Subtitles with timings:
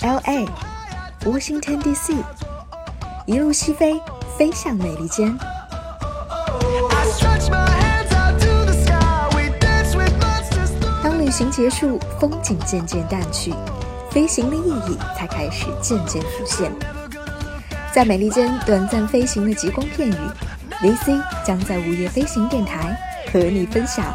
[0.00, 0.46] L.A、
[1.24, 2.14] Washington D.C，
[3.24, 4.00] 一路西飞，
[4.36, 5.36] 飞向美利坚。
[11.02, 13.54] 当旅行结束，风景渐渐淡去，
[14.10, 16.70] 飞行的意义才开始渐渐浮现。
[17.94, 20.16] 在美利坚短暂飞行的极光片语
[20.82, 22.94] ，VC 将在午夜飞行电台
[23.32, 24.14] 和你分享。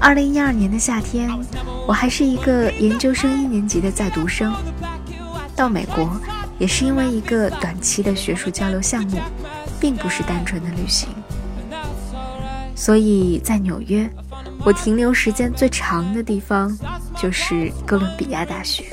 [0.00, 1.30] 二零一二年的夏天，
[1.86, 4.54] 我还是一个研究生一年级的在读生，
[5.56, 6.10] 到美国。
[6.56, 9.18] 也是因为一个短期的学术交流项目，
[9.80, 11.08] 并不是单纯的旅行，
[12.76, 14.08] 所以在纽约，
[14.64, 16.72] 我停留时间最长的地方
[17.16, 18.84] 就是哥伦比亚大学。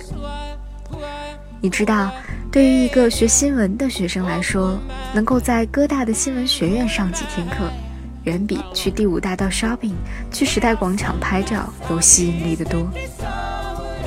[1.62, 2.09] 你知道，
[2.51, 4.75] 对于一个学新闻的学生来说，
[5.13, 7.69] 能够在哥大的新闻学院上几天课，
[8.24, 9.94] 远比去第五大道 shopping、
[10.32, 12.90] 去时代广场拍照有吸引力的多。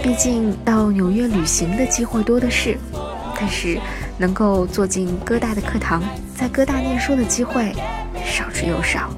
[0.03, 2.77] 毕竟到纽约旅行的机会多的是。
[3.37, 3.79] 但是，
[4.17, 6.01] 能够坐进哥大的课堂，
[6.37, 7.75] 在哥大念书的机会
[8.25, 9.11] 少之又少。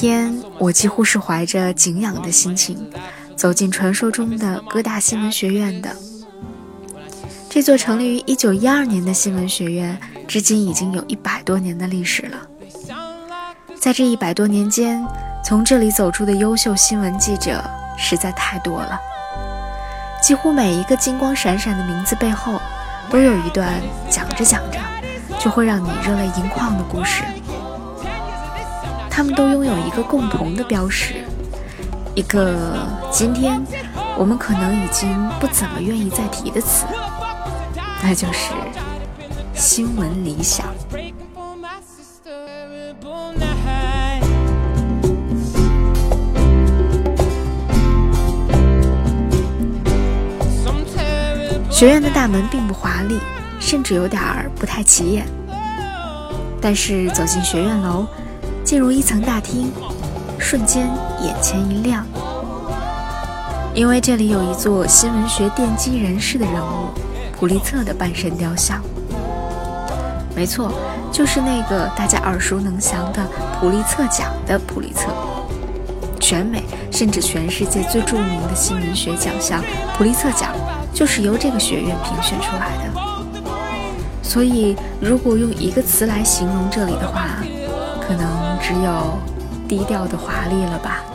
[0.00, 2.88] 天，我几乎是怀着敬仰的心情，
[3.34, 5.90] 走进传说中的哥大新闻学院的。
[7.50, 9.98] 这座成立于1912年的新闻学院，
[10.28, 12.38] 至今已经有一百多年的历史了。
[13.80, 15.04] 在这一百多年间，
[15.44, 17.60] 从这里走出的优秀新闻记者
[17.98, 18.96] 实在太多了。
[20.22, 22.60] 几乎每一个金光闪闪的名字背后，
[23.10, 24.78] 都有一段讲着讲着
[25.40, 27.24] 就会让你热泪盈眶的故事。
[29.18, 31.12] 他们都拥有一个共同的标识，
[32.14, 33.60] 一个今天
[34.16, 36.86] 我们可能已经不怎么愿意再提的词，
[38.00, 38.52] 那就是
[39.54, 40.66] 新闻理想。
[51.68, 53.18] 学院的大门并不华丽，
[53.58, 55.26] 甚至有点儿不太起眼，
[56.60, 58.06] 但是走进学院楼。
[58.68, 59.72] 进入一层大厅，
[60.38, 60.90] 瞬间
[61.22, 62.04] 眼前一亮，
[63.72, 66.90] 因为这里有一座新闻学奠基人士的人物——
[67.40, 68.82] 普利策的半身雕像。
[70.36, 70.70] 没错，
[71.10, 73.26] 就是那个大家耳熟能详的
[73.58, 75.06] 普利策奖的普利策。
[76.20, 76.62] 全美
[76.92, 79.64] 甚至全世界最著名的新闻学奖项——
[79.96, 80.54] 普利策奖，
[80.92, 83.48] 就是由这个学院评选出来的。
[84.22, 87.42] 所以，如果用一个词来形容这里的话，
[88.06, 88.26] 可能
[88.60, 89.18] 只有
[89.68, 91.07] 低调的华丽了吧。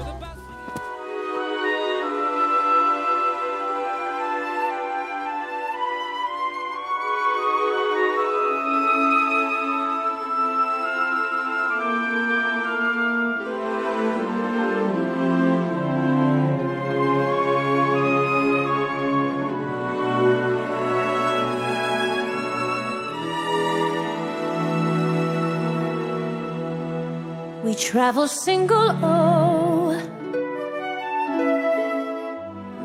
[27.94, 29.94] Travel single, oh.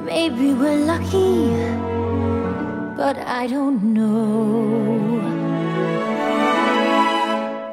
[0.05, 1.49] Maybe we're lucky,
[2.94, 4.12] but I don't know.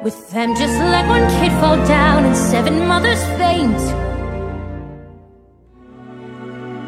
[0.02, 3.82] With them, just let one kid fall down and seven mothers faint.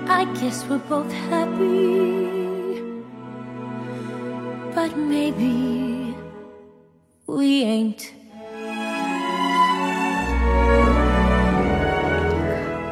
[0.09, 2.81] I guess we're both happy,
[4.75, 6.17] but maybe
[7.27, 8.15] we ain't.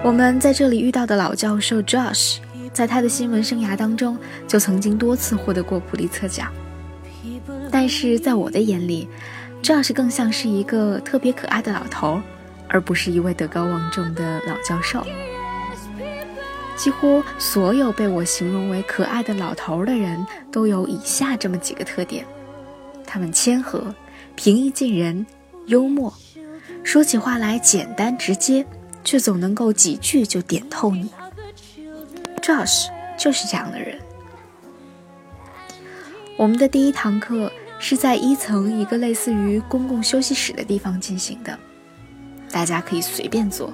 [0.06, 2.36] 我们在这里遇到的老教授 Josh，
[2.72, 4.16] 在他的新闻生涯当中
[4.46, 6.52] 就曾经多次获得过普利策奖。
[7.72, 9.08] 但是在我的眼里
[9.64, 12.22] ，Josh 更像是一个特别可爱的老头，
[12.68, 15.04] 而不是一位德高望重的老教授。
[16.76, 22.24] 几乎所有被我形容为可爱的老头的人都有以下这么几个特点：
[23.04, 23.92] 他们谦和、
[24.36, 25.26] 平易近人、
[25.66, 26.14] 幽默，
[26.84, 28.64] 说起话来简单直接。
[29.06, 31.08] 却总能够几句就点透你。
[32.42, 33.98] Josh 就是这样的人。
[36.36, 41.56] 我们的第一堂课是在一层一个类似于公共休息室的地方进行的，
[42.50, 43.72] 大家可以随便坐，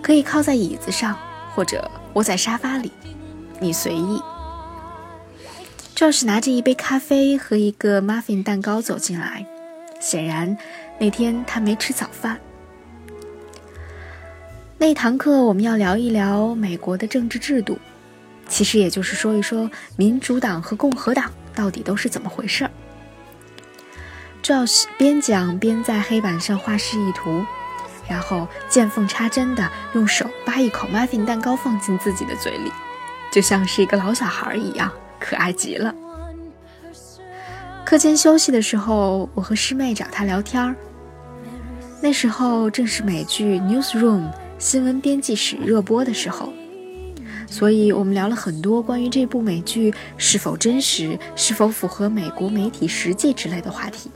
[0.00, 1.18] 可以靠在椅子上
[1.54, 2.92] 或者窝在沙发里，
[3.60, 4.22] 你随意。
[5.96, 9.44] Josh 拿着一杯咖啡和一个 muffin 蛋糕走进来，
[10.00, 10.56] 显然
[11.00, 12.38] 那天他没吃早饭。
[14.80, 17.76] 那堂课我们要聊一聊美国的政治制度，
[18.46, 22.70] 其实也就是说一说民主党和共和党到底都是怎么回事儿。
[24.40, 27.44] Josh 边讲边在黑板上画示意图，
[28.08, 32.70] 然后见缝插针的用手扒一口 muffin 蛋糕放进自己的嘴里，
[33.32, 34.88] 就像是一个老小孩一样，
[35.18, 35.92] 可爱极了。
[37.84, 40.76] 课间休息的时候，我和师妹找他聊天儿，
[42.00, 44.20] 那时候正是美剧《Newsroom》。
[44.58, 46.52] 新闻编辑室热播的时候，
[47.46, 54.10] 所以我们聊了很多关于这部美剧是否真实、是否符合美国媒体实际之类的话题。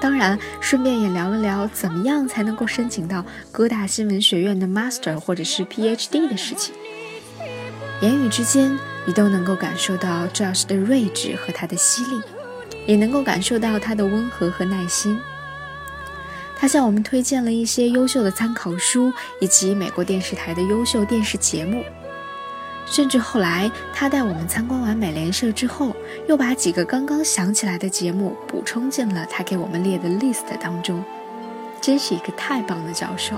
[0.00, 6.74] 当然，顺便也聊了聊怎么样才能够申请到各大新闻学院的 Master 或者是 PhD 的事情。
[8.02, 8.76] 言语之间，
[9.06, 12.20] 你都能够感受到 Josh 的睿智和他的犀利，
[12.88, 15.16] 也能够感受到他的温和和耐心。
[16.60, 19.10] 他向我们推荐了一些优秀的参考书，
[19.40, 21.82] 以及美国电视台的优秀电视节目。
[22.84, 25.96] 甚至后来，他带我们参观完美联社之后，
[26.28, 31.02] 又把几个刚刚想起来的节目补充进了他给我们列的 list 当中。
[31.80, 33.36] 真是一个太棒的教授。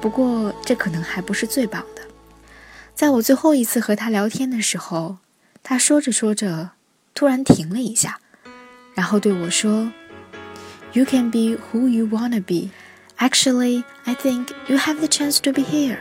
[0.00, 2.02] 不过，这可能还不是最棒的。
[2.96, 5.18] 在我最后一次和他聊天的时候，
[5.62, 6.70] 他说着说着，
[7.14, 8.18] 突然停了一下，
[8.94, 9.92] 然后对我说。
[10.94, 12.70] You can be who you wanna be.
[13.18, 15.98] Actually, I think you have the chance to be here.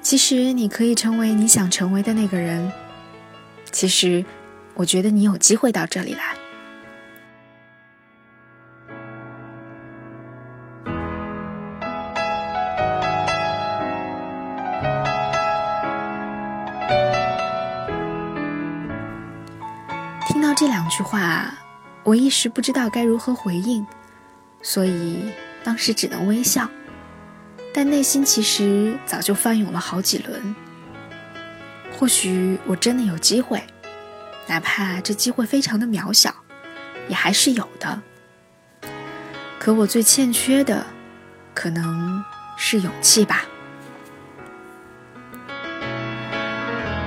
[0.00, 2.72] 其实你可以成为你想成为的那个人。
[3.70, 4.24] 其实，
[4.72, 6.34] 我觉得你有机会到这里来。
[20.26, 21.52] 听到这两句话。
[22.08, 23.86] 我一时不知道该如何回应，
[24.62, 25.30] 所以
[25.62, 26.66] 当时只能微笑，
[27.74, 30.56] 但内心其实早就翻涌了好几轮。
[31.92, 33.62] 或许我真的有机会，
[34.46, 36.34] 哪怕这机会非常的渺小，
[37.08, 38.00] 也还是有的。
[39.58, 40.86] 可我最欠缺的，
[41.52, 42.24] 可能
[42.56, 43.44] 是勇气吧。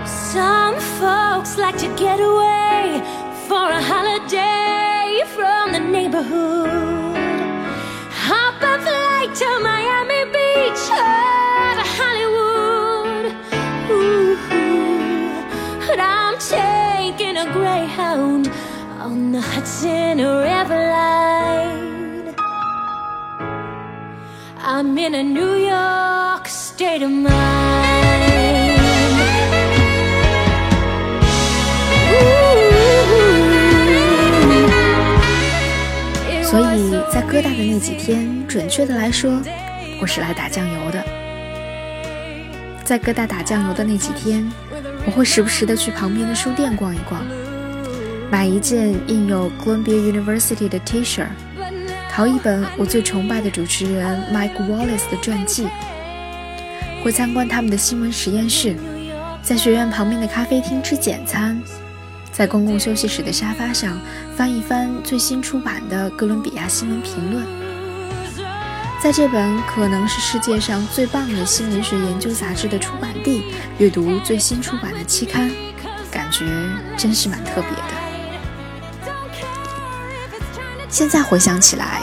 [0.06, 3.02] Some folks like to get away
[3.48, 4.71] for a holiday.
[6.12, 7.16] Neighborhood.
[8.28, 13.26] Hop a flight to Miami Beach or to Hollywood.
[13.92, 14.36] Ooh,
[15.88, 18.52] but I'm taking a Greyhound
[19.00, 22.36] on the Hudson River line.
[24.58, 27.91] I'm in a New York state of mind.
[37.32, 39.42] 以在哥大的那几天，准确的来说，
[40.02, 41.02] 我是来打酱油的。
[42.84, 44.52] 在哥大打酱油的那几天，
[45.06, 47.22] 我会时不时的去旁边的书店逛一逛，
[48.30, 51.28] 买一件印有 Columbia University 的 T-shirt，
[52.12, 55.68] 淘一本我最崇拜的主持人 Mike Wallace 的传记，
[57.02, 58.76] 会参观他们的新闻实验室，
[59.42, 61.62] 在学院旁边的咖啡厅吃简餐。
[62.42, 63.96] 在公共休息室的沙发上
[64.36, 67.46] 翻一翻最新出版的《哥伦比亚新闻评论》，
[69.00, 73.44] 在这本可能是世界上最棒的新文学研究杂志的出版地
[73.78, 75.52] 阅读最新出版的期刊，
[76.10, 76.44] 感觉
[76.98, 77.94] 真是蛮特别的。
[80.90, 82.02] 现在回想起来，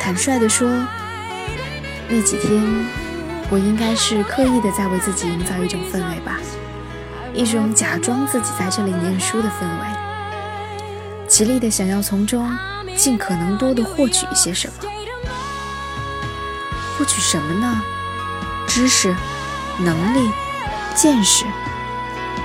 [0.00, 0.68] 坦率地说，
[2.08, 2.60] 那几天
[3.48, 6.40] 我应该是刻意的在为自己营造一种氛围吧，
[7.34, 12.48] 一种假装自己在这里念书的氛围，极力的想要从中
[12.96, 14.74] 尽可能多的获取一些什么。
[16.96, 17.82] 获取什么呢？
[18.68, 19.12] 知识、
[19.80, 20.30] 能力、
[20.94, 21.44] 见识，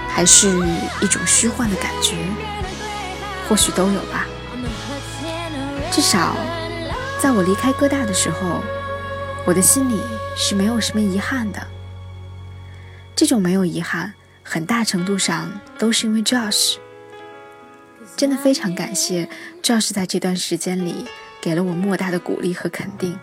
[0.09, 0.49] 还是
[1.01, 2.15] 一种虚幻的感觉？
[3.47, 4.25] 或许都有吧。
[5.91, 6.35] 至少，
[7.19, 8.63] 在我离开哥大的时候，
[9.45, 10.01] 我的心里
[10.35, 11.61] 是没有什么遗憾的。
[13.15, 14.13] 这种没有遗憾，
[14.51, 16.77] 很大程度上都是因为 Josh。
[18.17, 19.29] 真的非常感谢
[19.61, 21.05] Josh 在这段时间里
[21.39, 23.19] 给了我莫大的鼓励和肯定。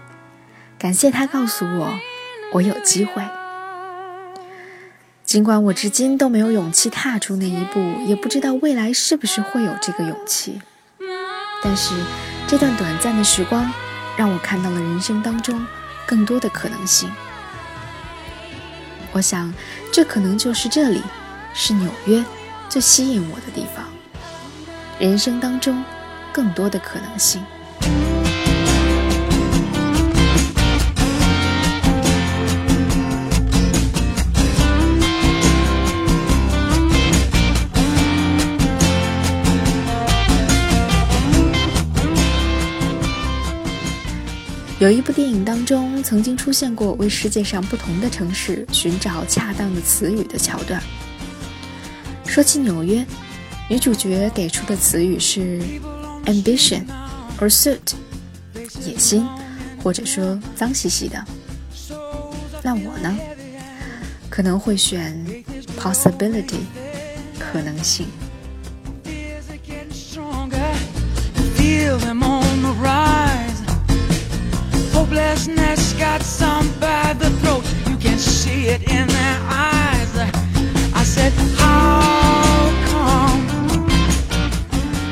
[0.79, 1.93] 感谢他告诉我，
[2.53, 3.25] 我有机会。
[5.25, 10.63] 尽管我至今都没有勇气踏出那一步，也不知道未来是不是会有这个勇气。
[11.61, 11.93] 但是
[12.47, 13.69] 这段短暂的时光，
[14.17, 15.67] 让我看到了人生当中
[16.07, 17.11] 更多的可能性。
[19.17, 19.51] 我想，
[19.91, 21.03] 这可能就是这里，
[21.55, 22.23] 是纽约
[22.69, 23.87] 最吸引我的地方。
[24.99, 25.83] 人生当中
[26.35, 27.43] 更多的可能性。
[44.79, 50.83] 有一部电影当中曾经出现过为世界上不同的城市寻找恰当的词语的桥段。
[52.27, 53.03] 说起纽约，
[53.71, 55.63] 女主角给出的词语是
[56.27, 56.85] ambition
[57.41, 57.95] or suit，
[58.85, 59.27] 野心，
[59.83, 61.25] 或者说脏兮兮的。
[62.63, 63.17] 那我呢，
[64.29, 65.17] 可能会选
[65.79, 66.61] possibility，
[67.39, 68.07] 可能性。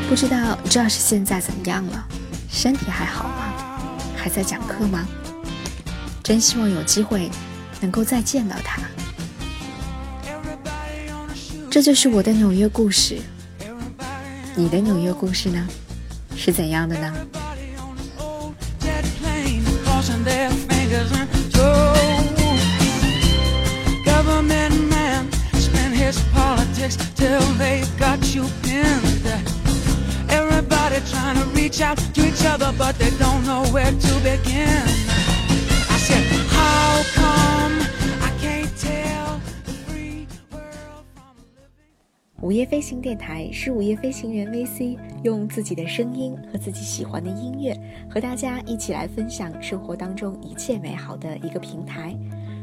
[0.08, 2.06] 不知道 Josh 现在怎么样了？
[2.48, 3.52] 身体还好吗？
[4.16, 5.06] 还在讲课吗？
[6.22, 7.30] 真希望有机会
[7.80, 8.80] 能够再见到他。
[11.70, 13.18] 这就是我的纽约故事。
[14.54, 15.66] 你的纽约故事呢？
[16.36, 17.12] 是怎样的呢？
[20.04, 22.04] crossing their fingers and toes.
[24.04, 29.26] Government man spend his politics till they got you pinned.
[30.28, 34.84] Everybody trying to reach out to each other, but they don't know where to begin.
[35.88, 38.03] I said, how come?
[42.44, 47.74] 午夜飞行电台是午夜飞行员 VC 用自己的声音和自己喜欢的音乐，
[48.06, 52.14] 和大家一起来分享生活当中一切美好的一个平台。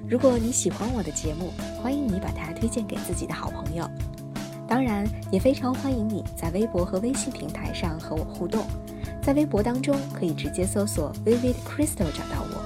[0.07, 3.83] 如果你喜欢我的节目，欢迎你把它推荐给自己的好朋友。
[4.67, 8.63] 当然，也非常欢迎你在微博和微信平台上和我互动。
[9.19, 12.63] 在微博当中，可以直接搜索 Vivid Crystal 找到我。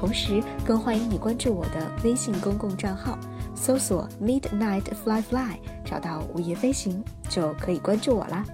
[0.00, 3.16] 同时，更欢迎你关注我的微信公共账号，
[3.56, 8.44] 搜索 Midnight Fly Fly，找到午夜飞行就可以关注我啦。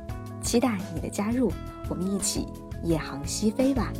[0.42, 1.52] 期待你的加入，
[1.90, 2.46] 我们一起
[2.82, 3.92] 夜航西飞吧。